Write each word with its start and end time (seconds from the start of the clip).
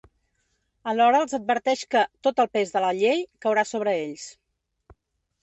Alhora 0.93 1.19
els 1.25 1.37
adverteix 1.37 1.83
que 1.91 2.03
‘tot 2.29 2.41
el 2.45 2.49
pes 2.57 2.73
de 2.77 2.83
la 2.87 2.91
llei’ 3.01 3.23
caurà 3.47 3.67
sobre 3.75 3.95
ells. 4.01 4.27